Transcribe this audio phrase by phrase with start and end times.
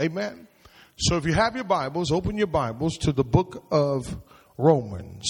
[0.00, 0.46] Amen.
[0.96, 4.16] So if you have your Bibles, open your Bibles to the book of
[4.56, 5.26] Romans.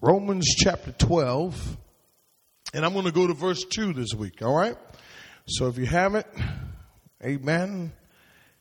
[0.00, 1.76] Romans chapter 12.
[2.72, 4.76] And I'm going to go to verse 2 this week, all right?
[5.48, 6.26] So if you have it,
[7.24, 7.92] amen.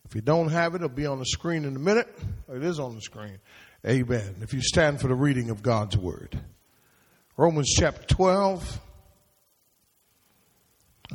[0.04, 2.07] If you don't have it, it'll be on the screen in a minute.
[2.52, 3.38] It is on the screen.
[3.86, 4.38] Amen.
[4.41, 6.39] If you stand for the reading of God's word.
[7.38, 8.82] Romans chapter 12.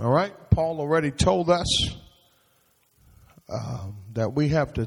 [0.00, 0.34] All right.
[0.50, 1.96] Paul already told us
[3.48, 4.86] um, that we have to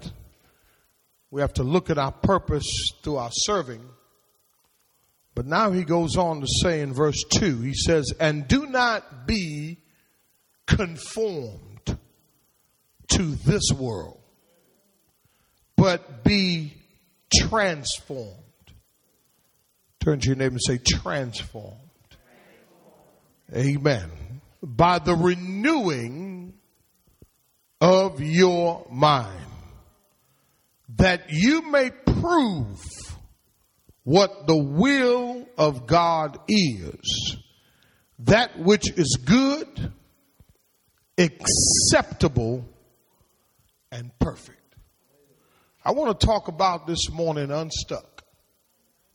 [1.30, 3.84] we have to look at our purpose through our serving.
[5.36, 9.28] But now he goes on to say in verse 2, he says, And do not
[9.28, 9.78] be
[10.66, 11.98] conformed
[13.10, 14.20] to this world,
[15.76, 16.74] but be
[17.32, 18.34] transformed.
[20.00, 21.78] Turn to your neighbor and say, transformed.
[23.56, 24.10] Amen.
[24.64, 26.57] By the renewing
[27.80, 29.46] of your mind,
[30.98, 32.80] that you may prove
[34.04, 37.38] what the will of God is,
[38.20, 39.92] that which is good,
[41.18, 42.66] acceptable,
[43.92, 44.58] and perfect.
[45.84, 48.24] I want to talk about this morning unstuck,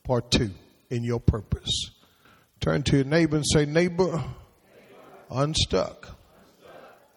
[0.03, 0.51] part two,
[0.89, 1.91] in your purpose.
[2.59, 4.23] Turn to your neighbor and say, neighbor,
[5.29, 6.17] unstuck.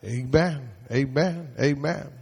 [0.07, 0.71] Amen.
[0.91, 1.51] Amen.
[1.61, 2.13] Amen.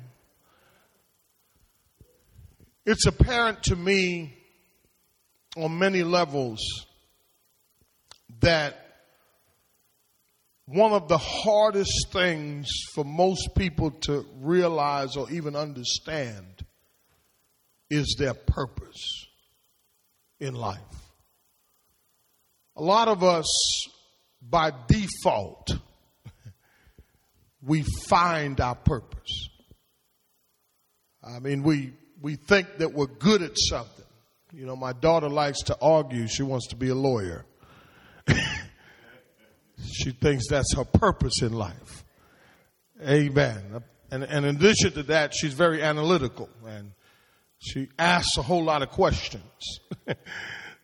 [2.86, 4.34] It's apparent to me
[5.56, 6.60] on many levels
[8.40, 8.76] that
[10.66, 16.64] one of the hardest things for most people to realize or even understand
[17.90, 19.26] is their purpose
[20.40, 20.80] in life.
[22.76, 23.46] A lot of us,
[24.40, 25.70] by default,
[27.66, 29.48] we find our purpose.
[31.22, 34.04] I mean, we, we think that we're good at something.
[34.52, 36.28] You know, my daughter likes to argue.
[36.28, 37.44] She wants to be a lawyer.
[39.82, 42.04] she thinks that's her purpose in life.
[43.02, 43.82] Amen.
[44.10, 46.92] And, and in addition to that, she's very analytical and
[47.58, 49.80] she asks a whole lot of questions.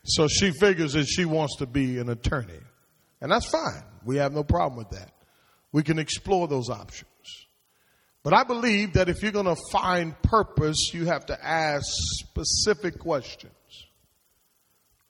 [0.05, 2.61] so she figures that she wants to be an attorney.
[3.21, 3.85] And that's fine.
[4.05, 5.13] We have no problem with that.
[5.73, 7.07] We can explore those options.
[8.23, 12.99] But I believe that if you're going to find purpose, you have to ask specific
[12.99, 13.53] questions.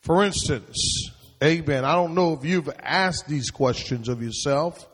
[0.00, 1.10] For instance,
[1.43, 4.87] amen, I don't know if you've asked these questions of yourself.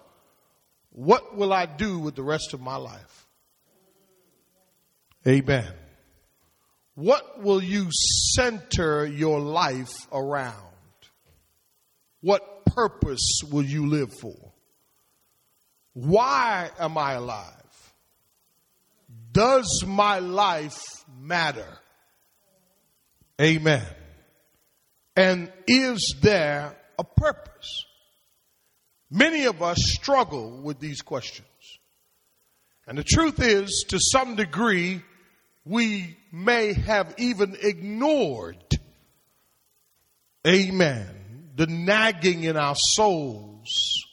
[0.91, 3.27] What will I do with the rest of my life?
[5.27, 5.71] Amen.
[6.95, 10.55] What will you center your life around?
[12.23, 14.46] What purpose will you live for?
[15.97, 17.95] Why am I alive?
[19.33, 20.79] Does my life
[21.19, 21.67] matter?
[23.41, 23.83] Amen.
[25.17, 27.87] And is there a purpose?
[29.11, 31.49] Many of us struggle with these questions.
[32.87, 35.01] And the truth is, to some degree,
[35.65, 38.63] we may have even ignored,
[40.47, 44.05] amen, the nagging in our souls,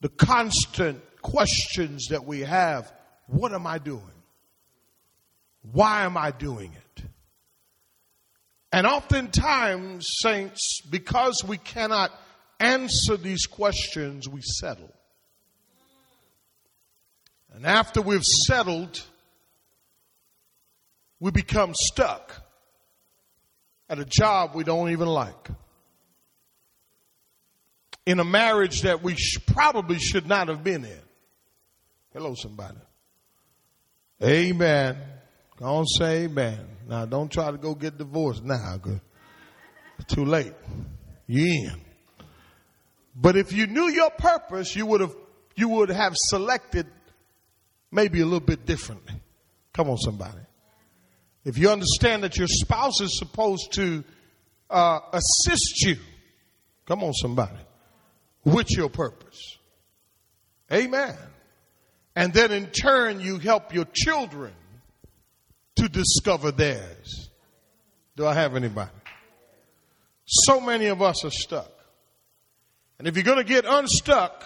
[0.00, 2.92] the constant questions that we have.
[3.26, 4.02] What am I doing?
[5.72, 7.04] Why am I doing it?
[8.72, 12.12] And oftentimes, saints, because we cannot
[12.60, 14.92] answer these questions, we settle.
[17.54, 19.02] And after we've settled,
[21.20, 22.32] we become stuck
[23.88, 25.48] at a job we don't even like.
[28.06, 31.00] In a marriage that we sh- probably should not have been in.
[32.12, 32.78] Hello, somebody.
[34.22, 34.96] Amen.
[35.60, 36.66] On, say amen.
[36.88, 39.00] Now, don't try to go get divorced now, cause
[39.98, 40.52] it's too late.
[41.26, 41.80] You in.
[43.14, 45.14] But if you knew your purpose, you would have
[45.56, 46.86] you would have selected
[47.90, 49.14] maybe a little bit differently.
[49.72, 50.38] Come on, somebody.
[51.44, 54.04] If you understand that your spouse is supposed to
[54.68, 55.96] uh, assist you,
[56.86, 57.56] come on, somebody,
[58.46, 59.58] with your purpose.
[60.72, 61.14] Amen.
[62.14, 64.54] And then in turn, you help your children
[65.74, 67.28] to discover theirs.
[68.16, 68.90] Do I have anybody?
[70.24, 71.70] So many of us are stuck.
[72.98, 74.42] And if you're going to get unstuck,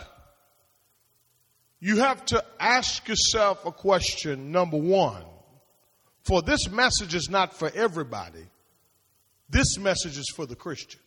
[1.78, 4.50] you have to ask yourself a question.
[4.50, 5.24] Number one,
[6.24, 8.46] for this message is not for everybody.
[9.48, 11.00] This message is for the Christian.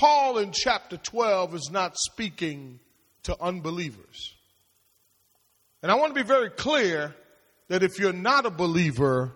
[0.00, 2.80] Paul in chapter 12 is not speaking
[3.24, 4.34] to unbelievers.
[5.82, 7.14] And I want to be very clear
[7.68, 9.34] that if you're not a believer,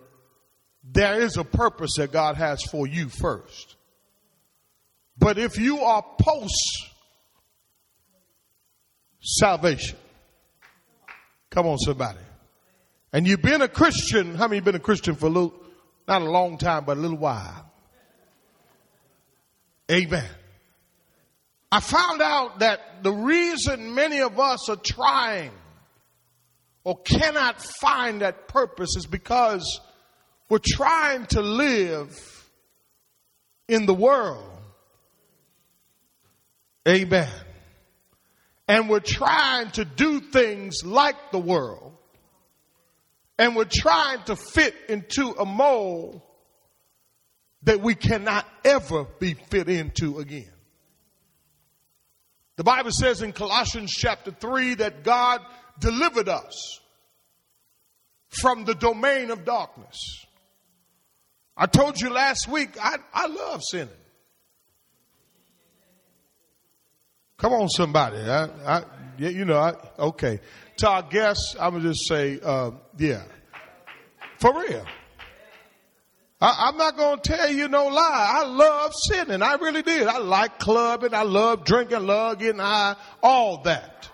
[0.83, 3.75] there is a purpose that God has for you first.
[5.19, 6.89] But if you are post
[9.19, 9.99] salvation,
[11.51, 12.17] come on, somebody,
[13.13, 15.53] and you've been a Christian, how many been a Christian for a little,
[16.07, 17.71] not a long time, but a little while?
[19.91, 20.25] Amen.
[21.75, 25.51] I found out that the reason many of us are trying
[26.85, 29.81] or cannot find that purpose is because
[30.47, 32.17] we're trying to live
[33.67, 34.49] in the world.
[36.87, 37.27] Amen.
[38.69, 41.91] And we're trying to do things like the world.
[43.37, 46.21] And we're trying to fit into a mold
[47.63, 50.54] that we cannot ever be fit into again.
[52.57, 55.41] The Bible says in Colossians chapter 3 that God
[55.79, 56.79] delivered us
[58.29, 60.25] from the domain of darkness.
[61.57, 63.89] I told you last week, I, I love sinning.
[67.37, 68.17] Come on, somebody.
[68.17, 68.83] I, I,
[69.17, 70.39] you know, I, okay.
[70.77, 73.23] To our guests, I'm going to just say, uh, yeah.
[74.39, 74.85] For real.
[76.41, 78.41] I, am not going to tell you no lie.
[78.41, 79.41] I love sinning.
[79.41, 80.07] I really did.
[80.07, 81.13] I like clubbing.
[81.13, 84.09] I love drinking, love getting high, all that.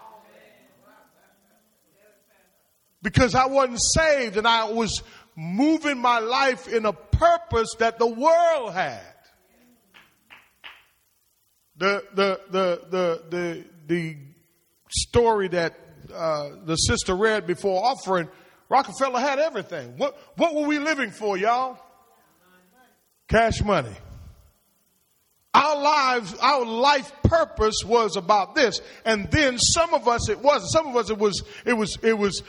[3.01, 5.01] Because I wasn't saved and I was
[5.35, 9.01] moving my life in a purpose that the world had.
[11.77, 14.17] The, the, the, the, the, the
[14.87, 15.73] story that
[16.13, 18.29] uh, the sister read before offering,
[18.69, 19.97] Rockefeller had everything.
[19.97, 21.79] What, what were we living for, y'all?
[23.31, 23.95] Cash money.
[25.53, 30.71] Our lives, our life purpose was about this, and then some of us it wasn't.
[30.71, 32.43] Some of us it was, it was, it was.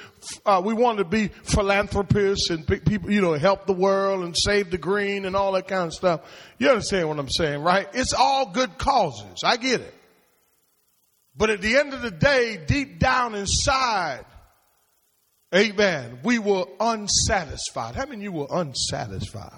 [0.45, 4.73] Uh, we wanted to be philanthropists and people, you know, help the world and save
[4.73, 6.21] the green and all that kind of stuff.
[6.59, 7.89] You understand what I'm saying, right?
[7.95, 9.43] It's all good causes.
[9.45, 9.95] I get it.
[11.37, 14.25] But at the end of the day, deep down inside,
[15.55, 17.95] amen, we were unsatisfied.
[17.95, 19.53] How many of you were unsatisfied?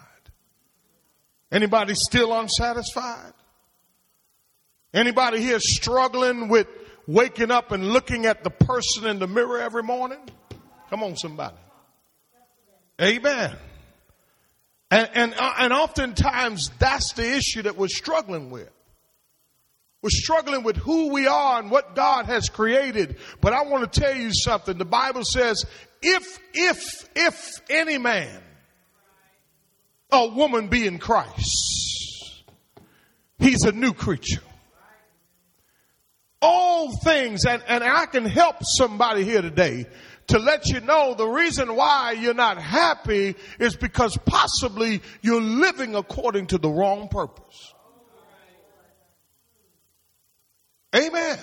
[1.54, 3.32] Anybody still unsatisfied?
[4.92, 6.66] Anybody here struggling with
[7.06, 10.18] waking up and looking at the person in the mirror every morning?
[10.90, 11.54] Come on, somebody.
[13.00, 13.56] Amen.
[14.90, 18.70] And, and, uh, and oftentimes that's the issue that we're struggling with.
[20.02, 23.16] We're struggling with who we are and what God has created.
[23.40, 24.76] But I want to tell you something.
[24.76, 25.64] The Bible says,
[26.02, 28.42] if, if, if any man
[30.14, 32.44] a woman be in Christ,
[33.38, 34.40] he's a new creature.
[36.40, 39.86] All things, and, and I can help somebody here today
[40.26, 45.94] to let you know the reason why you're not happy is because possibly you're living
[45.94, 47.72] according to the wrong purpose.
[50.94, 51.38] Amen.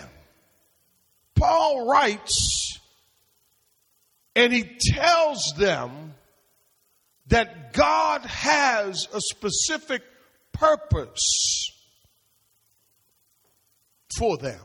[1.35, 2.79] Paul writes
[4.35, 6.10] and he tells them
[7.31, 10.01] that God has a specific
[10.51, 11.71] purpose
[14.17, 14.59] for them.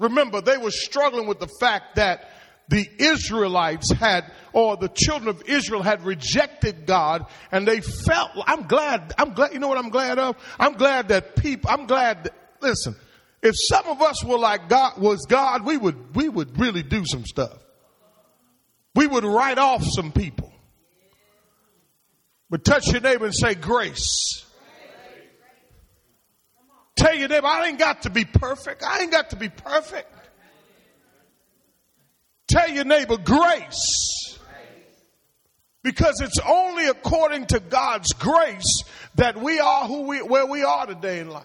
[0.00, 2.30] Remember, they were struggling with the fact that
[2.68, 8.62] the Israelites had, or the children of Israel had rejected God and they felt, I'm
[8.62, 10.36] glad, I'm glad, you know what I'm glad of?
[10.58, 12.96] I'm glad that people, I'm glad that, listen,
[13.42, 17.04] if some of us were like God, was God, we would, we would really do
[17.04, 17.58] some stuff.
[18.94, 20.53] We would write off some people.
[22.50, 24.44] But touch your neighbor and say grace.
[26.96, 28.82] Tell your neighbor, I ain't got to be perfect.
[28.82, 30.10] I ain't got to be perfect.
[32.48, 34.38] Tell your neighbor grace.
[35.82, 38.84] Because it's only according to God's grace
[39.16, 41.44] that we are who we, where we are today in life.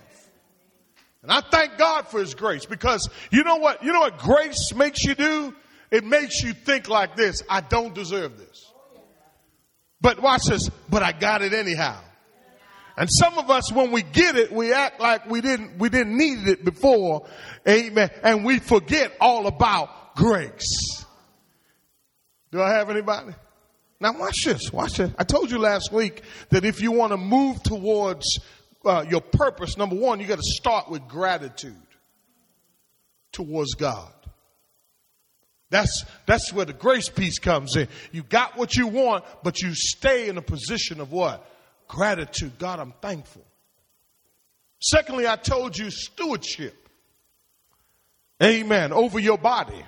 [1.21, 4.73] And I thank God for His grace because you know what, you know what grace
[4.73, 5.53] makes you do?
[5.91, 7.43] It makes you think like this.
[7.49, 8.68] I don't deserve this.
[10.01, 11.99] But watch this, but I got it anyhow.
[12.97, 16.17] And some of us, when we get it, we act like we didn't, we didn't
[16.17, 17.27] need it before.
[17.67, 18.09] Amen.
[18.23, 21.05] And we forget all about grace.
[22.51, 23.33] Do I have anybody?
[24.01, 25.11] Now watch this, watch this.
[25.17, 28.39] I told you last week that if you want to move towards
[28.85, 31.75] uh, your purpose, number one, you got to start with gratitude
[33.31, 34.11] towards God.
[35.71, 37.87] That's, that's where the grace piece comes in.
[38.11, 41.45] You got what you want, but you stay in a position of what?
[41.87, 42.57] Gratitude.
[42.57, 43.45] God, I'm thankful.
[44.79, 46.75] Secondly, I told you stewardship.
[48.41, 48.93] Amen.
[48.93, 49.83] Over your body.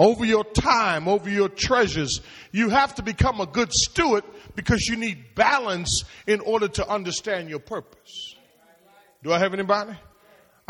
[0.00, 2.22] over your time, over your treasures.
[2.52, 4.24] You have to become a good steward
[4.56, 8.34] because you need balance in order to understand your purpose.
[9.22, 9.92] Do I have anybody?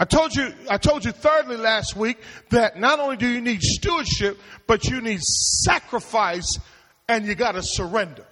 [0.00, 2.16] I told you, I told you thirdly last week
[2.48, 6.58] that not only do you need stewardship, but you need sacrifice
[7.06, 8.24] and you got to surrender.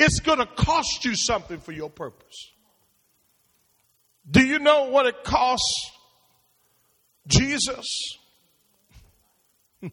[0.00, 2.50] It's going to cost you something for your purpose.
[4.28, 5.92] Do you know what it costs
[7.28, 8.18] Jesus?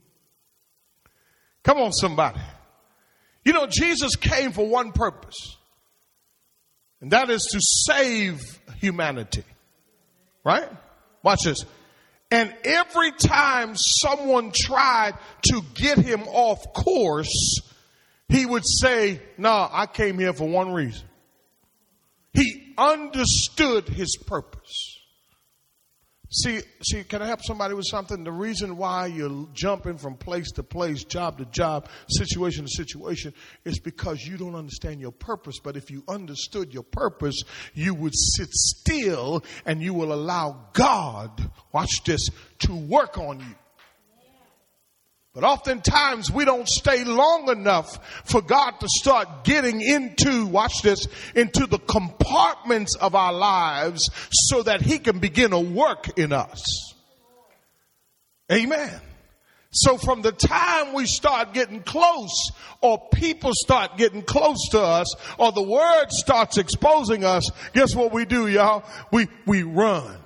[1.64, 2.40] Come on, somebody.
[3.46, 5.58] You know, Jesus came for one purpose,
[7.02, 8.40] and that is to save
[8.80, 9.44] humanity.
[10.44, 10.70] Right?
[11.24, 11.66] Watch this.
[12.30, 15.14] And every time someone tried
[15.48, 17.62] to get him off course,
[18.30, 21.06] he would say, No, nah, I came here for one reason.
[22.34, 25.01] He understood his purpose.
[26.34, 28.24] See, see, can I help somebody with something?
[28.24, 33.34] The reason why you're jumping from place to place, job to job, situation to situation,
[33.66, 35.60] is because you don't understand your purpose.
[35.60, 41.52] But if you understood your purpose, you would sit still and you will allow God,
[41.74, 43.56] watch this, to work on you.
[45.34, 51.08] But oftentimes we don't stay long enough for God to start getting into, watch this,
[51.36, 56.94] into the compartments of our lives so that He can begin to work in us.
[58.52, 59.00] Amen.
[59.72, 65.16] So from the time we start getting close or people start getting close to us
[65.38, 68.84] or the word starts exposing us, guess what we do, y'all?
[69.14, 70.18] We, we run.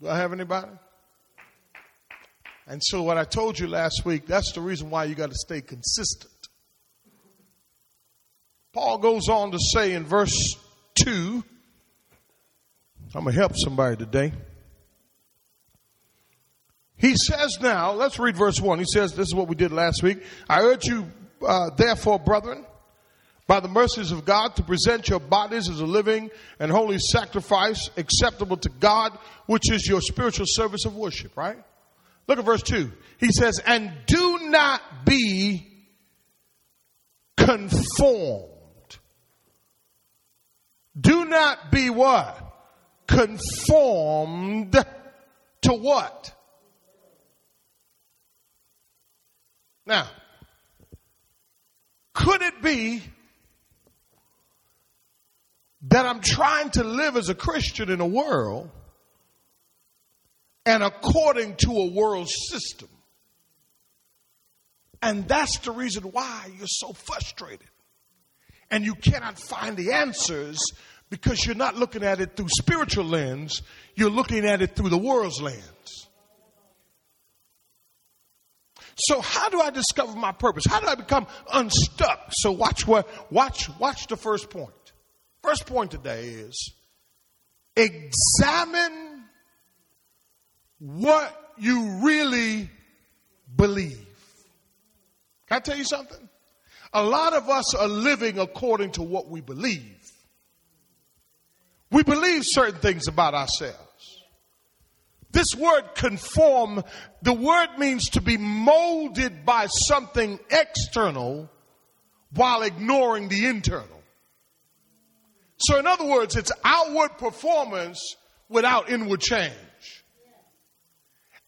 [0.00, 0.70] Do I have anybody?
[2.70, 5.36] And so, what I told you last week, that's the reason why you got to
[5.36, 6.30] stay consistent.
[8.72, 10.54] Paul goes on to say in verse
[11.04, 11.42] 2,
[13.12, 14.32] I'm going to help somebody today.
[16.96, 18.78] He says now, let's read verse 1.
[18.78, 20.22] He says, This is what we did last week.
[20.48, 21.10] I urge you,
[21.44, 22.64] uh, therefore, brethren,
[23.48, 27.90] by the mercies of God, to present your bodies as a living and holy sacrifice
[27.96, 31.58] acceptable to God, which is your spiritual service of worship, right?
[32.30, 32.92] Look at verse 2.
[33.18, 35.66] He says, And do not be
[37.36, 38.46] conformed.
[40.98, 42.38] Do not be what?
[43.08, 44.76] Conformed
[45.62, 46.32] to what?
[49.84, 50.06] Now,
[52.14, 53.02] could it be
[55.88, 58.70] that I'm trying to live as a Christian in a world
[60.70, 62.88] and according to a world system.
[65.02, 67.66] And that's the reason why you're so frustrated.
[68.70, 70.60] And you cannot find the answers
[71.08, 73.62] because you're not looking at it through spiritual lens,
[73.96, 76.06] you're looking at it through the world's lens.
[78.94, 80.66] So how do I discover my purpose?
[80.66, 82.28] How do I become unstuck?
[82.30, 84.70] So watch what watch watch the first point.
[85.42, 86.74] First point today is
[87.74, 89.09] examine
[90.80, 92.68] what you really
[93.54, 94.06] believe.
[95.46, 96.28] Can I tell you something?
[96.92, 99.96] A lot of us are living according to what we believe.
[101.92, 103.76] We believe certain things about ourselves.
[105.32, 106.82] This word conform,
[107.22, 111.48] the word means to be molded by something external
[112.34, 113.86] while ignoring the internal.
[115.58, 118.16] So in other words, it's outward performance
[118.48, 119.52] without inward change.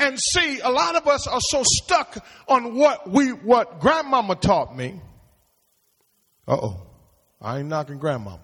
[0.02, 4.76] And see, a lot of us are so stuck on what we, what grandmama taught
[4.76, 5.00] me.
[6.48, 6.86] Uh oh.
[7.40, 8.40] I ain't knocking grandmama.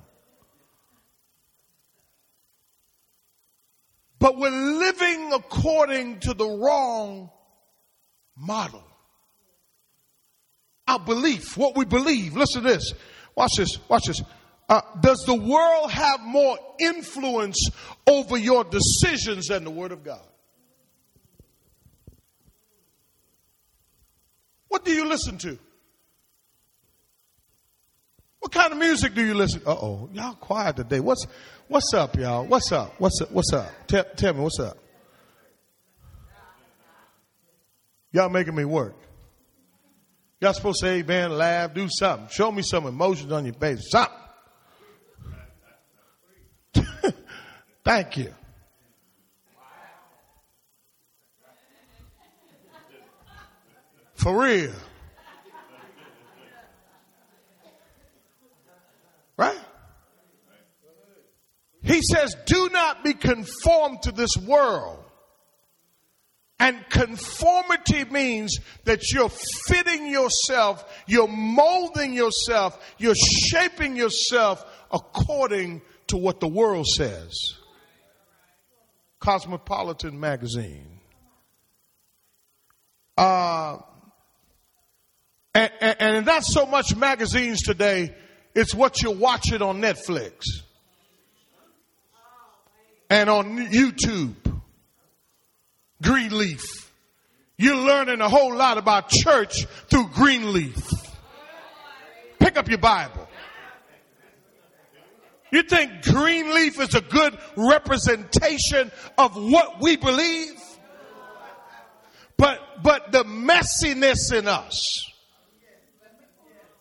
[4.21, 7.29] But we're living according to the wrong
[8.37, 8.85] model.
[10.87, 12.37] Our belief, what we believe.
[12.37, 12.93] Listen to this.
[13.35, 13.79] Watch this.
[13.89, 14.23] Watch this.
[14.69, 17.69] Uh, does the world have more influence
[18.07, 20.23] over your decisions than the Word of God?
[24.69, 25.59] What do you listen to?
[28.41, 29.63] What kind of music do you listen?
[29.67, 31.01] Uh oh, y'all quiet today.
[31.01, 31.27] What's
[31.67, 32.47] what's up, y'all?
[32.47, 32.95] What's up?
[32.99, 33.33] What's up?
[33.33, 33.71] What's up?
[33.87, 34.79] Tell, tell me what's up.
[38.13, 38.97] Y'all making me work.
[40.41, 42.29] Y'all supposed to say amen, laugh, do something.
[42.29, 43.91] Show me some emotions on your face.
[43.91, 44.15] Something.
[47.85, 48.33] Thank you.
[54.19, 54.75] For real.
[59.37, 59.59] Right?
[61.83, 65.05] He says, do not be conformed to this world.
[66.59, 69.31] And conformity means that you're
[69.69, 77.33] fitting yourself, you're molding yourself, you're shaping yourself according to what the world says.
[79.21, 80.99] Cosmopolitan magazine.
[83.17, 83.79] Uh,
[86.17, 88.15] and, not so much magazines today,
[88.55, 90.45] it's what you're watching on Netflix
[93.11, 94.35] and on YouTube.
[96.03, 96.93] Greenleaf.
[97.57, 100.77] You're learning a whole lot about church through Greenleaf.
[102.39, 103.29] Pick up your Bible.
[105.51, 110.55] You think Greenleaf is a good representation of what we believe?
[112.37, 115.11] But, but the messiness in us,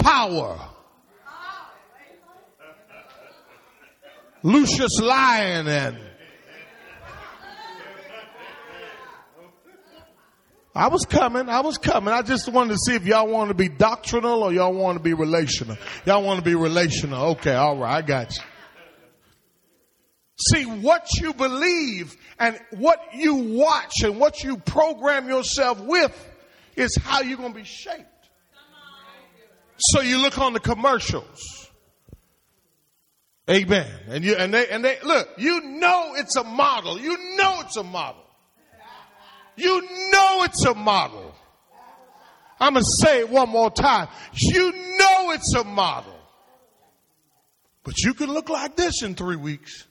[0.08, 0.58] power,
[4.42, 5.98] Lucious Lyon and
[10.74, 11.50] I was coming.
[11.50, 12.14] I was coming.
[12.14, 15.04] I just wanted to see if y'all want to be doctrinal or y'all want to
[15.04, 15.76] be relational.
[16.06, 17.32] Y'all want to be relational.
[17.32, 17.56] Okay.
[17.56, 17.96] All right.
[17.96, 18.44] I got you.
[20.40, 26.16] See, what you believe and what you watch and what you program yourself with
[26.76, 28.06] is how you're going to be shaped.
[29.78, 31.70] So you look on the commercials.
[33.50, 33.88] Amen.
[34.10, 37.00] And you, and they, and they, look, you know it's a model.
[37.00, 38.24] You know it's a model.
[39.56, 39.82] You
[40.12, 41.34] know it's a model.
[42.60, 44.08] I'm going to say it one more time.
[44.34, 46.14] You know it's a model.
[47.84, 49.87] But you can look like this in three weeks.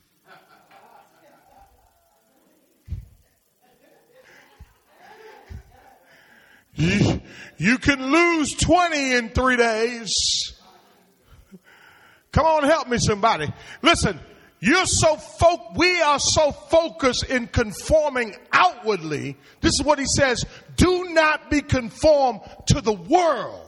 [6.76, 7.22] You,
[7.56, 10.52] you can lose 20 in three days.
[12.32, 13.50] Come on, help me somebody.
[13.80, 14.20] Listen,
[14.60, 19.38] you're so fo- we are so focused in conforming outwardly.
[19.62, 20.44] This is what he says,
[20.76, 23.62] do not be conformed to the world.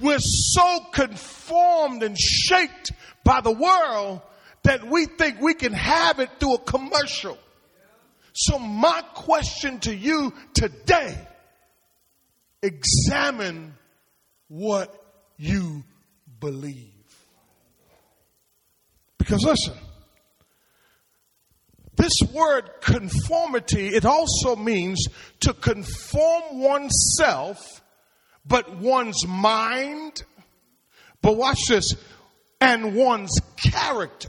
[0.00, 2.92] We're so conformed and shaped
[3.24, 4.22] by the world
[4.62, 7.38] that we think we can have it through a commercial.
[8.38, 11.16] So my question to you today,
[12.62, 13.74] examine
[14.48, 14.94] what
[15.38, 15.84] you
[16.38, 16.92] believe.
[19.16, 19.72] Because listen,
[21.96, 25.06] this word conformity, it also means
[25.40, 27.80] to conform oneself,
[28.46, 30.24] but one's mind,
[31.22, 31.96] but watch this,
[32.60, 34.28] and one's character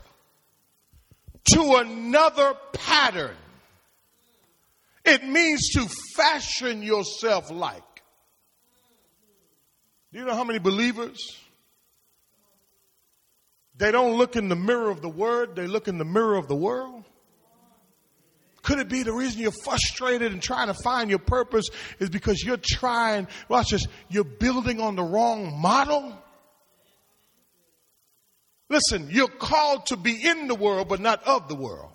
[1.52, 3.36] to another pattern.
[5.08, 7.82] It means to fashion yourself like.
[10.12, 11.18] Do you know how many believers?
[13.78, 16.50] They don't look in the mirror of the word, they look in the mirror of
[16.50, 17.06] the world.
[18.64, 22.44] Could it be the reason you're frustrated and trying to find your purpose is because
[22.44, 26.22] you're trying, watch this, you're building on the wrong model?
[28.70, 31.94] Listen, you're called to be in the world, but not of the world.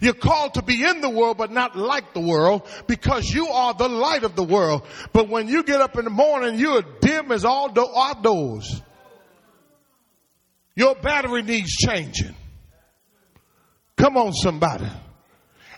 [0.00, 3.74] You're called to be in the world, but not like the world because you are
[3.74, 4.86] the light of the world.
[5.12, 8.82] But when you get up in the morning, you're dim as all do- outdoors.
[10.74, 12.34] Your battery needs changing.
[13.96, 14.88] Come on, somebody.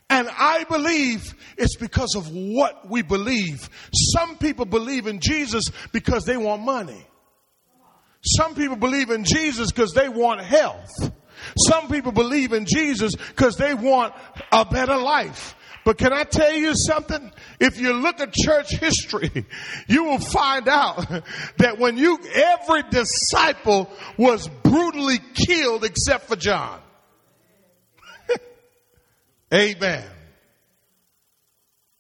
[0.08, 3.68] And I believe it's because of what we believe.
[3.92, 7.06] Some people believe in Jesus because they want money.
[8.24, 10.90] Some people believe in Jesus because they want health.
[11.68, 14.14] Some people believe in Jesus because they want
[14.50, 15.55] a better life.
[15.85, 17.33] But can I tell you something?
[17.59, 19.46] If you look at church history,
[19.88, 21.09] you will find out
[21.59, 26.81] that when you, every disciple was brutally killed except for John.
[29.52, 30.05] Amen.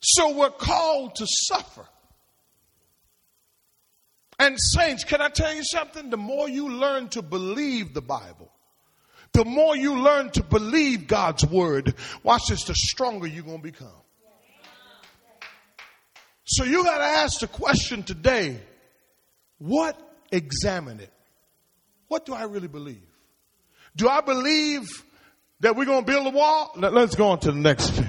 [0.00, 1.86] So we're called to suffer.
[4.38, 6.10] And saints, can I tell you something?
[6.10, 8.50] The more you learn to believe the Bible,
[9.32, 13.62] the more you learn to believe God's word, watch this, the stronger you're going to
[13.62, 13.88] become.
[16.44, 18.60] So you got to ask the question today
[19.58, 19.98] what
[20.30, 21.12] examine it?
[22.08, 23.06] What do I really believe?
[23.94, 24.88] Do I believe
[25.60, 26.72] that we're going to build a wall?
[26.76, 27.90] Let's go on to the next.
[27.90, 28.06] thing.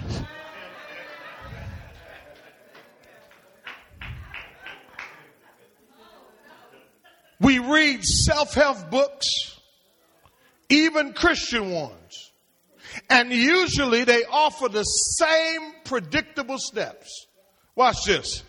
[7.40, 9.53] We read self help books
[10.74, 12.32] even Christian ones.
[13.10, 17.28] And usually they offer the same predictable steps.
[17.76, 18.44] Watch this.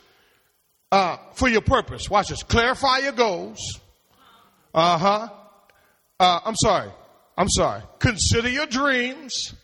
[0.92, 2.08] Uh, for your purpose.
[2.08, 2.42] Watch this.
[2.42, 3.80] Clarify your goals.
[4.72, 5.28] Uh-huh.
[6.20, 6.90] Uh, I'm sorry.
[7.36, 7.82] I'm sorry.
[7.98, 9.54] Consider your dreams.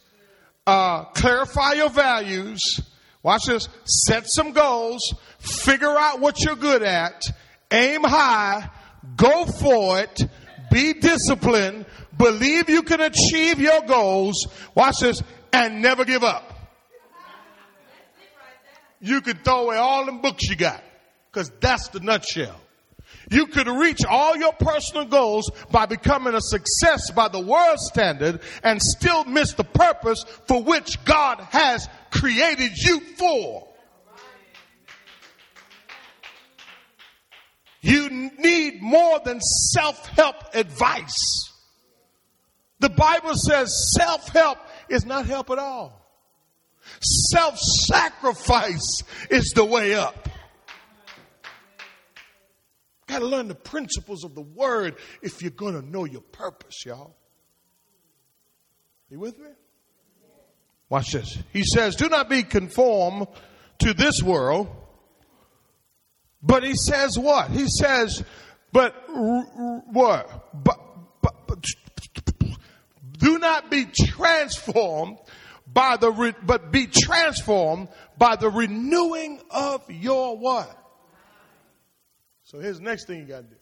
[0.66, 2.80] Uh, clarify your values.
[3.22, 3.68] Watch this.
[3.84, 5.14] Set some goals.
[5.38, 7.22] Figure out what you're good at.
[7.70, 8.68] Aim high.
[9.16, 10.22] Go for it.
[10.70, 11.86] Be disciplined.
[12.20, 14.46] Believe you can achieve your goals.
[14.74, 15.22] Watch this.
[15.54, 16.52] And never give up.
[19.00, 20.84] You could throw away all them books you got.
[21.32, 22.60] Cause that's the nutshell.
[23.30, 28.40] You could reach all your personal goals by becoming a success by the world standard
[28.62, 33.66] and still miss the purpose for which God has created you for.
[37.80, 41.49] You need more than self-help advice.
[42.80, 46.00] The Bible says self-help is not help at all.
[47.00, 50.28] Self-sacrifice is the way up.
[53.06, 56.84] Got to learn the principles of the word if you're going to know your purpose,
[56.86, 57.16] y'all.
[59.10, 59.48] You with me?
[60.88, 61.38] Watch this.
[61.52, 63.26] He says, Do not be conformed
[63.80, 64.68] to this world.
[66.42, 67.50] But he says what?
[67.50, 68.22] He says,
[68.72, 69.92] But what?
[69.92, 70.24] But,
[70.64, 70.89] but, but
[73.20, 75.18] do not be transformed
[75.72, 80.76] by the, re, but be transformed by the renewing of your what?
[82.44, 83.56] So here's the next thing you got to do.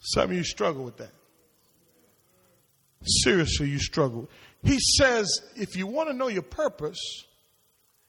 [0.00, 1.12] Some of you struggle with that.
[3.04, 4.28] Seriously, you struggle.
[4.64, 6.98] He says, if you want to know your purpose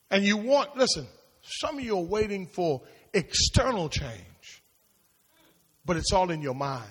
[0.10, 1.08] and you want, listen,
[1.42, 2.82] some of you are waiting for
[3.14, 4.14] external change,
[5.90, 6.86] but it's all in your mind.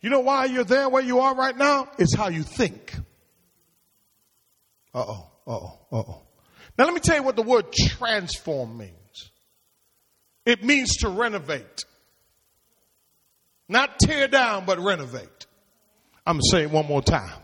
[0.00, 1.88] You know why you're there where you are right now?
[1.98, 2.94] It's how you think.
[4.94, 6.22] Uh oh, uh oh, uh oh.
[6.78, 9.32] Now, let me tell you what the word transform means
[10.44, 11.84] it means to renovate,
[13.68, 15.46] not tear down, but renovate.
[16.24, 17.40] I'm going to say it one more time.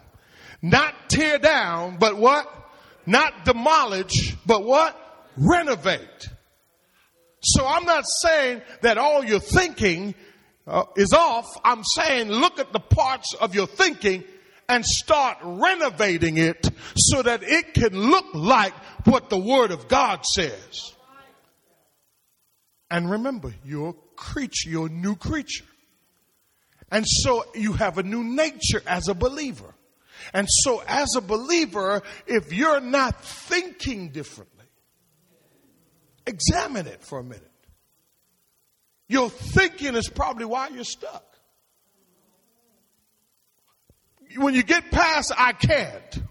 [0.63, 2.47] Not tear down, but what?
[3.05, 4.97] Not demolish, but what?
[5.37, 6.29] Renovate.
[7.43, 10.15] So I'm not saying that all your thinking
[10.67, 11.49] uh, is off.
[11.65, 14.25] I'm saying look at the parts of your thinking
[14.69, 18.73] and start renovating it so that it can look like
[19.05, 20.95] what the Word of God says.
[22.91, 25.65] And remember, you're a creature, you're a new creature.
[26.91, 29.75] And so you have a new nature as a believer.
[30.33, 34.52] And so as a believer, if you're not thinking differently,
[36.27, 37.51] examine it for a minute.
[39.09, 41.33] Your thinking is probably why you're stuck
[44.37, 46.23] when you get past I can't.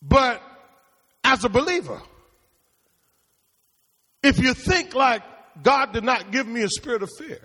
[0.00, 0.42] But
[1.24, 2.00] as a believer,
[4.22, 5.22] if you think like
[5.62, 7.40] God did not give me a spirit of fear,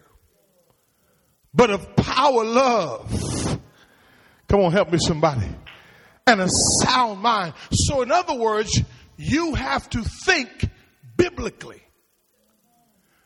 [1.53, 3.59] but of power, love,
[4.47, 5.47] come on, help me somebody,
[6.27, 6.47] and a
[6.83, 7.53] sound mind.
[7.71, 8.81] So in other words,
[9.17, 10.69] you have to think
[11.15, 11.81] biblically.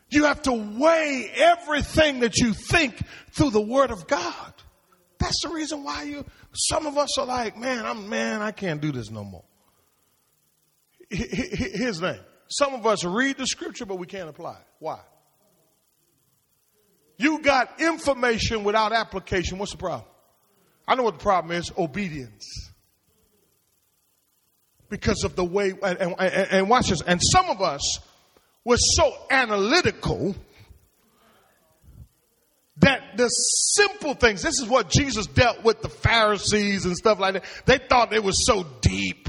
[0.10, 4.54] You have to weigh everything that you think through the word of God.
[5.20, 8.80] That's the reason why you, some of us are like, man, I'm, man, I can't
[8.80, 9.44] do this no more.
[11.10, 12.20] His name.
[12.50, 14.68] Some of us read the scripture, but we can't apply it.
[14.80, 15.00] Why?
[17.18, 19.58] You got information without application.
[19.58, 20.08] What's the problem?
[20.88, 22.67] I know what the problem is obedience.
[24.90, 28.00] Because of the way, and, and, and watch this, and some of us
[28.64, 30.36] were so analytical
[32.78, 37.34] that the simple things, this is what Jesus dealt with the Pharisees and stuff like
[37.34, 37.44] that.
[37.66, 39.28] They thought it was so deep.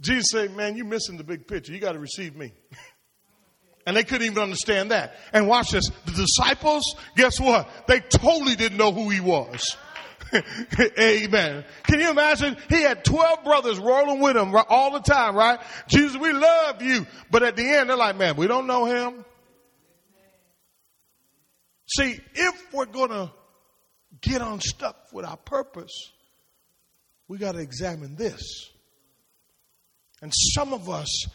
[0.00, 1.72] Jesus said, man, you're missing the big picture.
[1.72, 2.52] You got to receive me.
[3.86, 5.14] And they couldn't even understand that.
[5.32, 5.90] And watch this.
[6.06, 7.68] The disciples, guess what?
[7.86, 9.76] They totally didn't know who he was.
[10.98, 11.64] Amen.
[11.84, 12.56] Can you imagine?
[12.68, 15.60] He had 12 brothers rolling with him all the time, right?
[15.88, 17.06] Jesus, we love you.
[17.30, 19.24] But at the end, they're like, man, we don't know him.
[21.86, 23.30] See, if we're going to
[24.20, 26.12] get unstuck with our purpose,
[27.28, 28.70] we got to examine this.
[30.22, 31.26] And some of us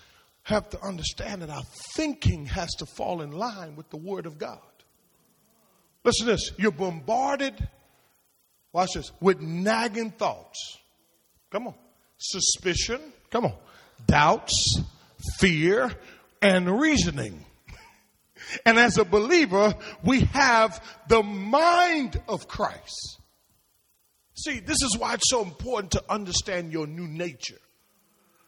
[0.44, 1.64] have to understand that our
[1.96, 4.60] thinking has to fall in line with the Word of God.
[6.04, 6.52] Listen to this.
[6.58, 7.68] You're bombarded,
[8.74, 10.78] watch this, with nagging thoughts.
[11.52, 11.76] Come on.
[12.18, 13.02] Suspicion.
[13.30, 13.54] Come on.
[14.06, 14.82] Doubts,
[15.40, 15.92] fear,
[16.42, 17.46] and reasoning.
[18.66, 23.20] And as a believer, we have the mind of Christ.
[24.34, 27.60] See, this is why it's so important to understand your new nature.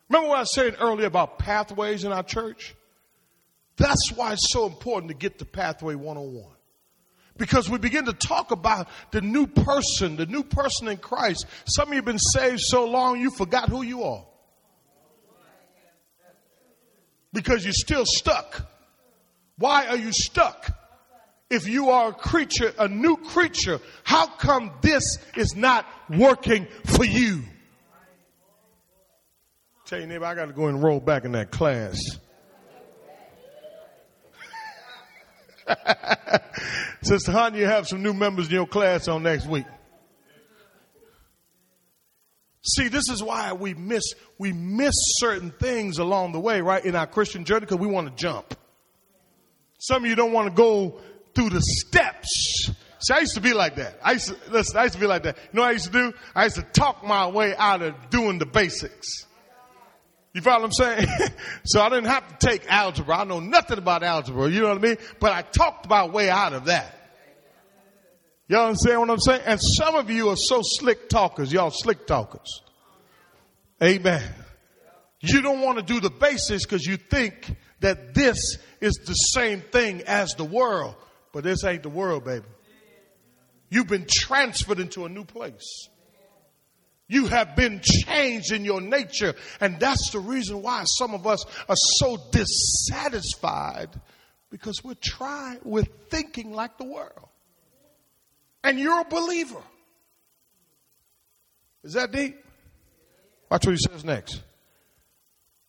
[0.09, 2.73] Remember what I said earlier about pathways in our church?
[3.77, 6.45] That's why it's so important to get the Pathway 101.
[7.41, 11.47] Because we begin to talk about the new person, the new person in Christ.
[11.65, 14.23] Some of you have been saved so long you forgot who you are.
[17.33, 18.69] Because you're still stuck.
[19.57, 20.69] Why are you stuck?
[21.49, 27.05] If you are a creature, a new creature, how come this is not working for
[27.05, 27.41] you?
[29.87, 31.99] Tell your neighbor, I got to go and roll back in that class.
[37.03, 39.65] Sister Hunt, you have some new members in your class on next week.
[42.63, 44.03] See, this is why we miss
[44.37, 48.07] we miss certain things along the way, right, in our Christian journey because we want
[48.07, 48.55] to jump.
[49.79, 50.99] Some of you don't want to go
[51.33, 52.69] through the steps.
[52.99, 53.99] See, I used to be like that.
[54.03, 55.37] I used to, listen, I used to be like that.
[55.37, 56.13] You know what I used to do?
[56.35, 59.25] I used to talk my way out of doing the basics.
[60.33, 61.07] You follow what I'm saying?
[61.65, 63.19] so I didn't have to take algebra.
[63.19, 64.49] I know nothing about algebra.
[64.49, 64.97] You know what I mean?
[65.19, 66.97] But I talked my way out of that.
[68.47, 69.41] Y'all understand what I'm saying?
[69.45, 71.51] And some of you are so slick talkers.
[71.51, 72.61] Y'all slick talkers.
[73.81, 74.23] Amen.
[75.21, 79.61] You don't want to do the basics because you think that this is the same
[79.61, 80.95] thing as the world.
[81.31, 82.45] But this ain't the world, baby.
[83.69, 85.87] You've been transferred into a new place.
[87.11, 89.35] You have been changed in your nature.
[89.59, 93.89] And that's the reason why some of us are so dissatisfied
[94.49, 97.27] because we're trying, we're thinking like the world.
[98.63, 99.61] And you're a believer.
[101.83, 102.37] Is that deep?
[103.49, 104.41] Watch what he says next.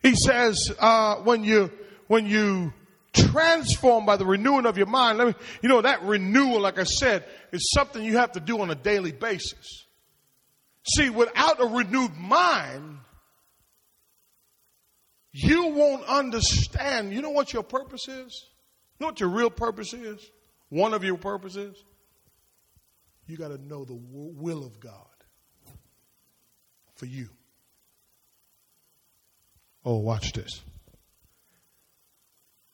[0.00, 1.72] He says, uh, when you,
[2.06, 2.72] when you
[3.12, 6.84] transform by the renewing of your mind, let me, you know, that renewal, like I
[6.84, 9.81] said, is something you have to do on a daily basis.
[10.84, 12.98] See, without a renewed mind,
[15.32, 17.12] you won't understand.
[17.12, 18.46] You know what your purpose is?
[18.98, 20.30] You know what your real purpose is?
[20.68, 21.76] One of your purposes?
[23.26, 24.94] You got to know the will of God
[26.96, 27.28] for you.
[29.84, 30.60] Oh, watch this.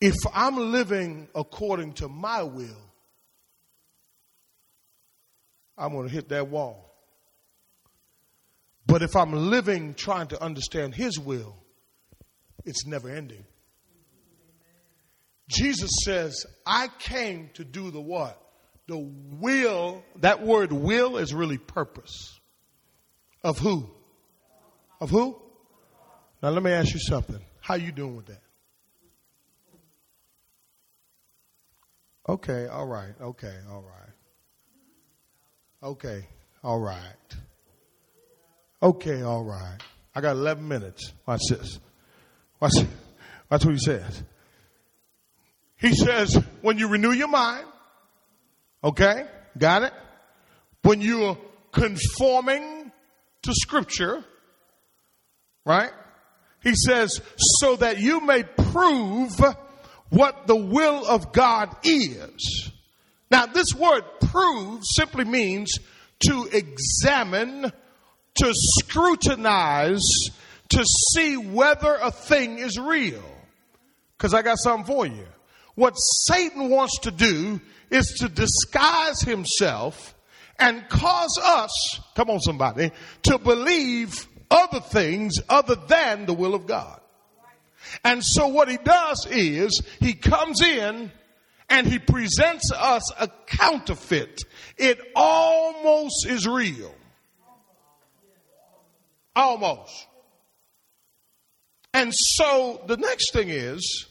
[0.01, 2.93] If I'm living according to my will,
[5.77, 6.88] I'm going to hit that wall.
[8.89, 11.55] But if I'm living trying to understand His will,
[12.65, 13.45] it's never ending.
[15.49, 18.43] Jesus says, I came to do the what?
[18.87, 22.41] The will, that word will is really purpose.
[23.45, 23.89] Of who?
[25.01, 25.41] Of who?
[26.43, 27.41] Now let me ask you something.
[27.61, 28.41] How you doing with that?
[32.27, 34.13] Okay, all right, okay, all right.
[35.83, 36.27] Okay,
[36.63, 37.37] all right.
[38.83, 39.79] Okay, all right.
[40.15, 41.13] I got 11 minutes.
[41.27, 41.79] Watch this.
[42.61, 42.73] Watch,
[43.51, 44.23] watch what he says.
[45.77, 47.67] He says, when you renew your mind,
[48.83, 49.93] okay, got it?
[50.83, 51.39] When you're
[51.73, 52.91] conforming
[53.43, 54.25] to scripture,
[55.65, 55.93] right?
[56.63, 59.41] He says, so that you may prove
[60.11, 62.71] what the will of God is.
[63.31, 65.79] Now, this word prove simply means
[66.29, 67.73] to examine
[68.39, 70.31] to scrutinize
[70.71, 73.23] to see whether a thing is real.
[74.17, 75.27] Because I got something for you.
[75.75, 75.95] What
[76.27, 80.15] Satan wants to do is to disguise himself
[80.59, 82.91] and cause us, come on somebody,
[83.23, 87.01] to believe other things other than the will of God.
[88.05, 91.13] And so what he does is he comes in
[91.71, 94.43] and he presents us a counterfeit.
[94.77, 96.95] It almost is real.
[99.39, 100.09] Almost.
[101.95, 104.07] And so the next thing is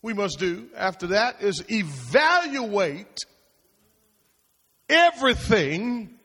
[0.00, 3.18] we must do after that is evaluate
[4.88, 6.20] everything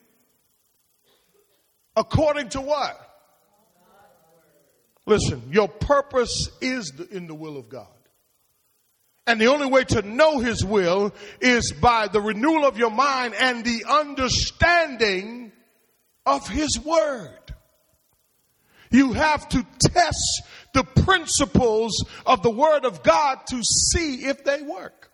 [1.95, 2.97] according to what?
[5.07, 7.87] Listen, your purpose is in the will of God.
[9.25, 13.33] And the only way to know His will is by the renewal of your mind
[13.33, 15.51] and the understanding
[16.27, 17.38] of His Word.
[18.91, 20.41] You have to test
[20.73, 25.11] the principles of the Word of God to see if they work.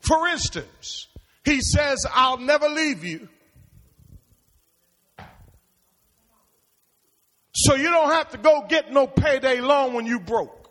[0.00, 1.08] For instance,
[1.44, 3.28] He says, I'll never leave you.
[7.54, 10.70] So you don't have to go get no payday loan when you broke.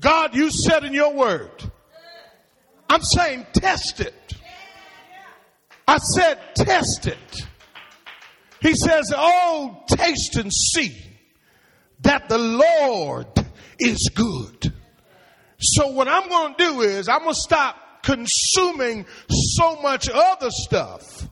[0.00, 1.50] God, you said in your word.
[2.88, 4.14] I'm saying test it.
[5.86, 7.46] I said test it.
[8.60, 10.96] He says, Oh, taste and see
[12.00, 13.26] that the Lord
[13.78, 14.72] is good.
[15.60, 20.50] So what I'm going to do is I'm going to stop consuming so much other
[20.50, 21.28] stuff.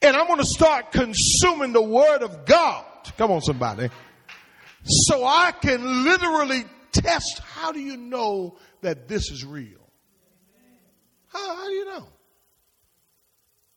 [0.00, 2.84] And I'm going to start consuming the Word of God.
[3.18, 3.90] Come on, somebody.
[4.84, 9.90] So I can literally test how do you know that this is real?
[11.28, 12.08] How, how do you know?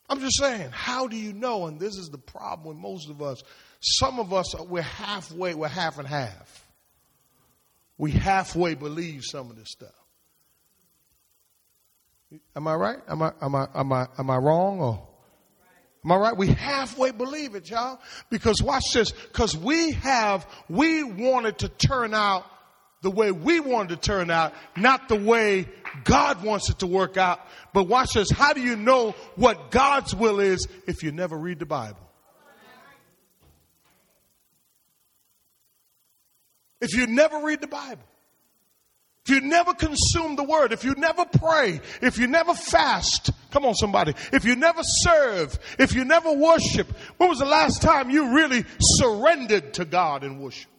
[0.08, 1.66] I'm just saying, how do you know?
[1.66, 3.44] And this is the problem with most of us.
[3.80, 6.66] Some of us, we're halfway, we're half and half.
[7.98, 9.90] We halfway believe some of this stuff.
[12.56, 13.00] Am I right?
[13.08, 15.08] Am I, am I, am I, am I wrong or?
[16.04, 16.38] Am I right?
[16.38, 18.00] We halfway believe it, y'all.
[18.30, 19.12] Because watch this.
[19.12, 22.46] Because we have, we wanted to turn out
[23.02, 25.68] the way we wanted to turn out, not the way
[26.04, 27.40] God wants it to work out.
[27.74, 28.32] But watch this.
[28.32, 32.00] How do you know what God's will is if you never read the Bible?
[36.82, 38.04] If you never read the Bible.
[39.26, 43.66] If you never consume the word, if you never pray, if you never fast, come
[43.66, 48.12] on somebody, if you never serve, if you never worship, when was the last time
[48.12, 50.70] you really surrendered to God in worship?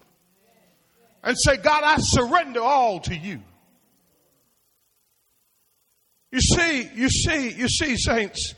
[1.26, 3.42] And say, God, I surrender all to you.
[6.30, 8.54] You see, you see, you see, saints,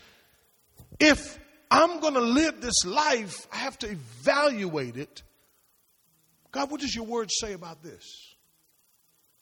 [1.01, 1.39] if
[1.71, 5.23] I'm going to live this life, I have to evaluate it.
[6.53, 8.35] God, what does your word say about this?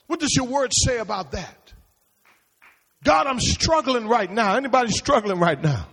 [0.07, 1.73] What does your word say about that?
[3.03, 4.55] God, I'm struggling right now.
[4.57, 5.89] Anybody struggling right now?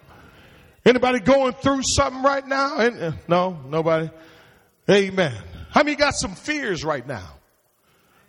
[0.85, 3.17] Anybody going through something right now?
[3.27, 4.11] No, nobody.
[4.87, 5.33] Amen.
[5.73, 7.27] How many got some fears right now?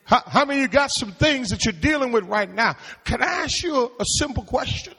[0.05, 2.77] How, how many you got some things that you're dealing with right now?
[3.05, 4.95] Can I ask you a, a simple question?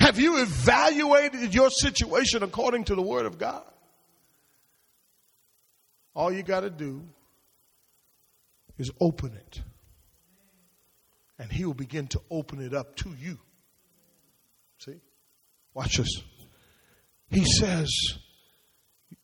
[0.00, 3.64] Have you evaluated your situation according to the word of God?
[6.14, 7.02] All you got to do
[8.76, 9.62] is open it.
[11.38, 13.38] And he will begin to open it up to you.
[14.78, 15.00] See?
[15.72, 16.22] Watch this.
[17.30, 17.88] He says,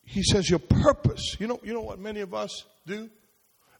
[0.05, 1.37] he says your purpose.
[1.39, 3.09] You know, you know what many of us do?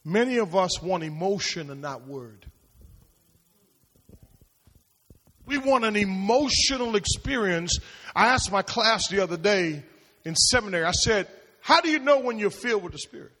[0.03, 2.45] Many of us want emotion and not word.
[5.45, 7.79] We want an emotional experience.
[8.15, 9.83] I asked my class the other day
[10.23, 11.27] in seminary, I said,
[11.61, 13.31] How do you know when you're filled with the Spirit?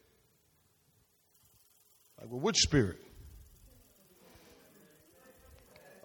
[2.19, 2.97] Like, well, which spirit?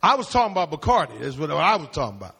[0.02, 1.18] I was talking about Bacardi.
[1.20, 2.36] That's what I was talking about.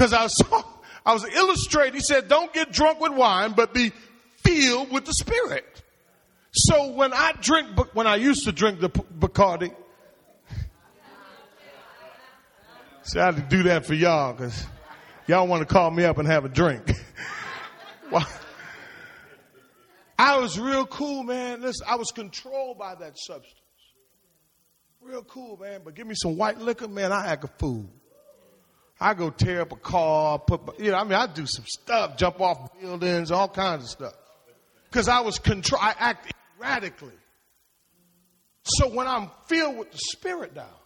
[0.00, 0.42] Because I was,
[1.04, 1.92] I was illustrating.
[1.92, 3.92] He said, don't get drunk with wine, but be
[4.38, 5.66] filled with the Spirit.
[6.52, 9.74] So when I drink, when I used to drink the Bacardi,
[13.02, 14.64] see, I had to do that for y'all because
[15.26, 16.92] y'all want to call me up and have a drink.
[18.10, 18.26] well,
[20.18, 21.60] I was real cool, man.
[21.60, 23.54] Listen, I was controlled by that substance.
[25.02, 25.82] Real cool, man.
[25.84, 27.90] But give me some white liquor, man, I act a fool.
[29.00, 32.18] I go tear up a car, put, you know, I mean, I do some stuff,
[32.18, 34.14] jump off buildings, all kinds of stuff.
[34.90, 37.14] Cause I was control, I act erratically.
[38.64, 40.76] So when I'm filled with the Spirit now,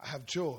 [0.00, 0.58] I have joy.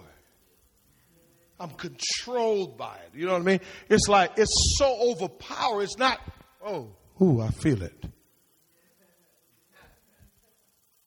[1.59, 3.17] I'm controlled by it.
[3.17, 3.59] You know what I mean?
[3.89, 5.85] It's like, it's so overpowering.
[5.85, 6.19] It's not,
[6.63, 6.89] oh,
[7.21, 8.05] Ooh, I feel it.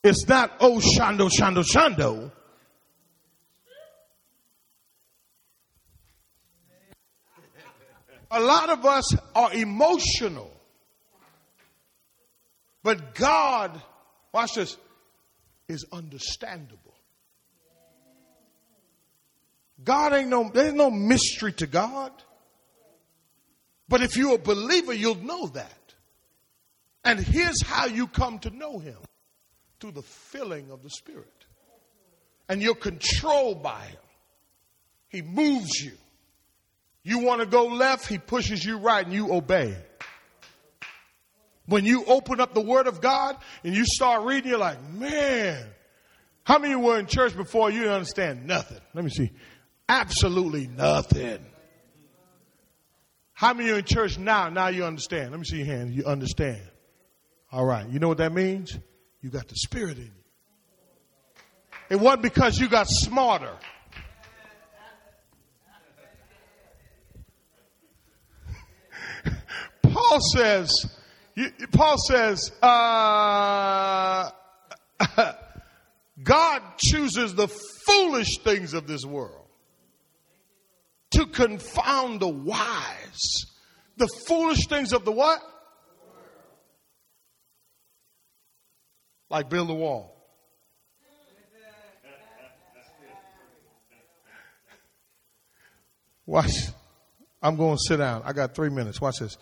[0.03, 2.33] It's not, oh, shando, shando, shando.
[8.31, 10.51] A lot of us are emotional.
[12.83, 13.81] But God,
[14.33, 14.77] watch this,
[15.69, 16.95] is understandable.
[19.83, 22.13] God ain't no, there's no mystery to God.
[23.89, 25.95] But if you're a believer, you'll know that.
[27.05, 28.99] And here's how you come to know him
[29.81, 31.27] through the filling of the Spirit.
[32.49, 33.99] And you're controlled by him.
[35.09, 35.97] He moves you.
[37.03, 39.75] You want to go left, he pushes you right and you obey.
[41.67, 45.65] When you open up the Word of God and you start reading, you're like, man,
[46.45, 48.81] how many were in church before you didn't understand nothing?
[48.93, 49.31] Let me see.
[49.89, 51.39] Absolutely nothing.
[53.33, 54.51] How many are in church now?
[54.51, 55.31] Now you understand.
[55.31, 55.95] Let me see your hand.
[55.95, 56.61] You understand.
[57.53, 57.89] All right.
[57.89, 58.77] You know what that means?
[59.23, 60.11] You got the Spirit in you.
[61.89, 63.57] It wasn't because you got smarter.
[70.11, 70.87] Paul says,
[71.71, 74.29] Paul says, uh,
[76.25, 77.47] God chooses the
[77.87, 79.47] foolish things of this world
[81.13, 83.45] to confound the wise.
[83.99, 85.41] The foolish things of the what?
[89.29, 90.17] like build a wall.
[96.27, 96.51] Watch.
[97.41, 98.23] I'm going to sit down.
[98.25, 99.01] I got three minutes.
[99.01, 99.39] Watch this.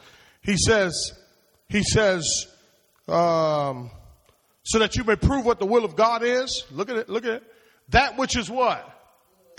[0.49, 1.13] He says,
[1.69, 2.47] he says,
[3.07, 3.91] um,
[4.63, 6.65] so that you may prove what the will of God is.
[6.71, 7.11] Look at it.
[7.11, 7.43] Look at it.
[7.91, 8.83] That which is what?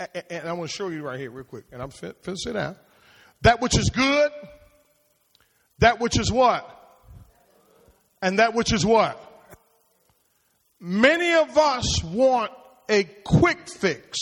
[0.00, 1.66] And I'm going to show you right here real quick.
[1.70, 2.74] And I'm fit, fit sit down.
[3.42, 4.32] That which is good.
[5.78, 6.68] That which is what?
[8.20, 9.16] And that which is what?
[10.80, 12.50] Many of us want
[12.88, 14.18] a quick fix.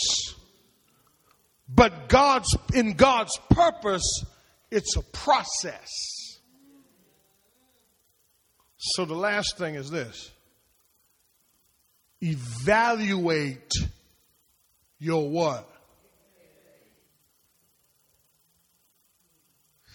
[1.67, 4.23] But God's, in God's purpose,
[4.69, 6.18] it's a process.
[8.79, 10.31] So the last thing is this.
[12.21, 13.71] Evaluate
[14.99, 15.67] your what?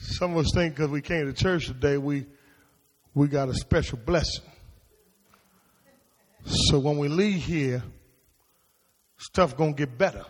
[0.00, 2.26] Some of us think because we came to church today, we,
[3.14, 4.44] we got a special blessing.
[6.44, 7.82] So when we leave here,
[9.16, 10.26] stuff gonna get better.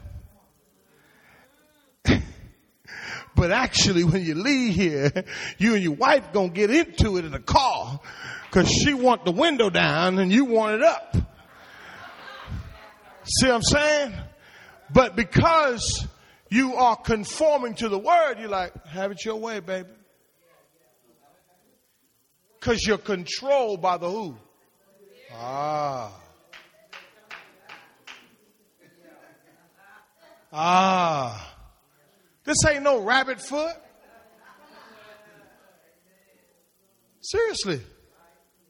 [3.37, 5.25] But actually, when you leave here,
[5.59, 8.01] you and your wife gonna get into it in the car
[8.45, 11.17] because she want the window down and you want it up.
[13.25, 14.15] See what I'm saying?
[14.93, 16.07] But because
[16.51, 19.89] you are conforming to the word, you're like, have it your way, baby.
[22.61, 24.37] Because you're controlled by the who?
[25.33, 26.13] Ah.
[30.53, 31.54] Ah.
[32.45, 33.75] This ain't no rabbit foot.
[37.21, 37.81] Seriously.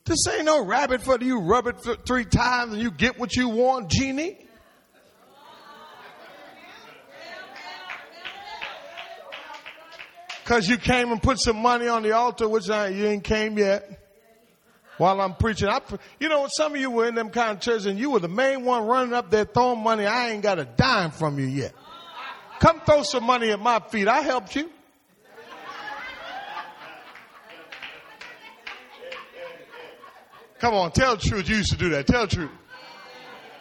[0.04, 1.22] This ain't no rabbit foot.
[1.22, 4.38] You rub it three times and you get what you want, genie.
[10.44, 13.56] Cause you came and put some money on the altar, which I, you ain't came
[13.56, 13.98] yet.
[14.98, 15.80] While I'm preaching, I,
[16.20, 18.28] you know, some of you were in them kind of churches and you were the
[18.28, 20.04] main one running up there throwing money.
[20.04, 21.74] I ain't got a dime from you yet.
[22.60, 24.08] Come throw some money at my feet.
[24.08, 24.70] I helped you.
[30.58, 31.48] Come on, tell the truth.
[31.48, 32.06] You used to do that.
[32.06, 32.50] Tell truth.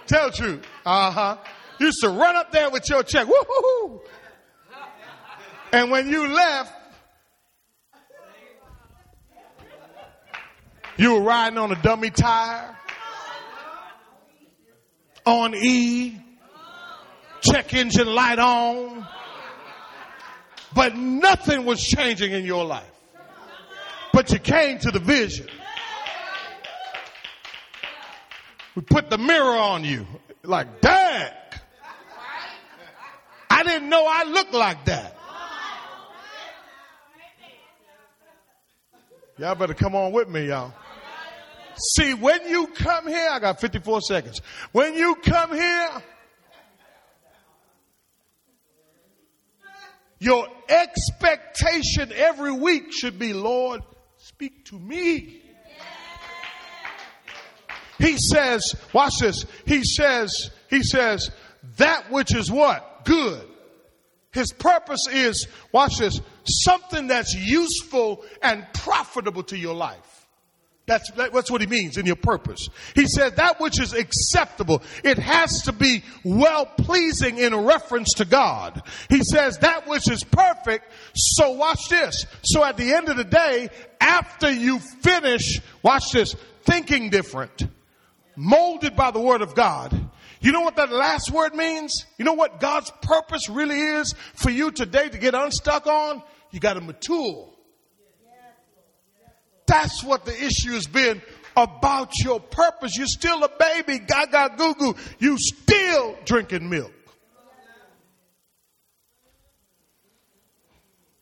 [0.07, 0.65] Tell truth.
[0.85, 1.37] Uh huh.
[1.79, 3.27] You used to run up there with your check.
[3.27, 4.01] Woo-hoo-hoo.
[5.73, 6.71] And when you left,
[10.97, 12.77] you were riding on a dummy tire,
[15.25, 16.21] on E,
[17.43, 19.07] check engine light on,
[20.73, 22.89] but nothing was changing in your life.
[24.11, 25.47] But you came to the vision.
[28.75, 30.05] We put the mirror on you.
[30.43, 31.31] Like, dang.
[33.49, 35.17] I didn't know I looked like that.
[39.37, 40.73] Y'all better come on with me, y'all.
[41.95, 44.41] See, when you come here, I got 54 seconds.
[44.71, 45.89] When you come here,
[50.23, 53.81] your expectation every week should be, Lord,
[54.17, 55.41] speak to me.
[57.99, 59.45] He says, watch this.
[59.65, 61.29] He says, he says,
[61.77, 63.05] that which is what?
[63.05, 63.47] Good.
[64.31, 70.12] His purpose is, watch this, something that's useful and profitable to your life.
[70.85, 72.67] That's, that's what he means in your purpose.
[72.93, 74.83] He said that which is acceptable.
[75.03, 78.81] It has to be well pleasing in reference to God.
[79.09, 80.91] He says that which is perfect.
[81.13, 82.25] So watch this.
[82.43, 83.69] So at the end of the day,
[84.01, 87.65] after you finish, watch this, thinking different,
[88.35, 90.09] molded by the word of God,
[90.41, 92.05] you know what that last word means?
[92.17, 96.21] You know what God's purpose really is for you today to get unstuck on?
[96.51, 97.52] You got to mature.
[99.65, 101.21] That's what the issue has been
[101.55, 102.97] about your purpose.
[102.97, 104.95] You're still a baby, gaga goo goo.
[105.19, 106.91] You still drinking milk.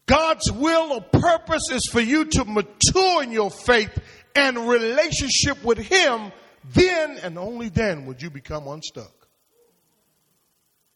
[0.06, 3.98] God's will or purpose is for you to mature in your faith
[4.36, 6.34] and relationship with Him
[6.74, 9.28] then and only then would you become unstuck.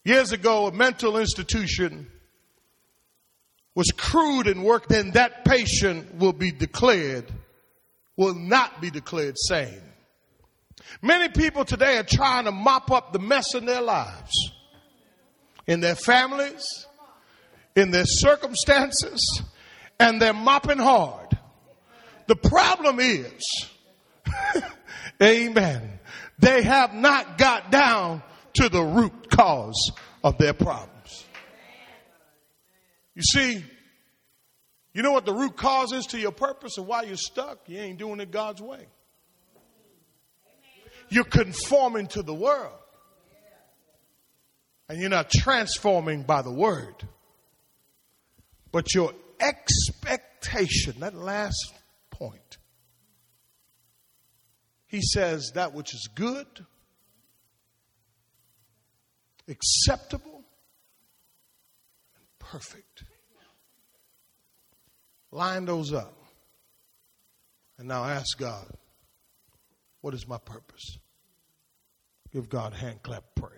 [0.04, 2.12] Years ago, a mental institution
[3.76, 7.32] was crude and worked then that patient will be declared,
[8.18, 9.82] will not be declared sane.
[11.02, 14.34] Many people today are trying to mop up the mess in their lives,
[15.68, 16.88] in their families,
[17.76, 19.42] in their circumstances,
[20.00, 21.38] and they're mopping hard.
[22.28, 23.68] The problem is,
[25.22, 26.00] Amen.
[26.40, 28.24] They have not got down
[28.56, 29.92] to the root cause
[30.24, 30.95] of their problems.
[33.16, 33.64] You see,
[34.94, 37.68] you know what the root cause is to your purpose and why you're stuck?
[37.68, 38.88] You ain't doing it God's way.
[41.10, 42.78] you're conforming to the world.
[44.88, 46.96] And you're not transforming by the word.
[48.72, 51.74] But your expectation, that last
[52.12, 52.58] point,
[54.88, 56.48] he says that which is good,
[59.48, 60.44] acceptable,
[62.16, 62.85] and perfect.
[65.36, 66.14] Line those up.
[67.78, 68.72] And now ask God,
[70.00, 70.98] what is my purpose?
[72.32, 73.52] Give God hand clap praise.